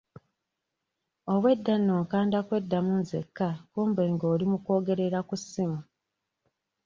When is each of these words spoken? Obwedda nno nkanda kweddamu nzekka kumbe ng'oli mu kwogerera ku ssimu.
Obwedda 1.33 1.73
nno 1.77 1.93
nkanda 2.03 2.39
kweddamu 2.47 2.93
nzekka 3.01 3.47
kumbe 3.71 4.03
ng'oli 4.13 4.45
mu 4.51 4.57
kwogerera 4.63 5.19
ku 5.27 5.35
ssimu. 5.41 5.79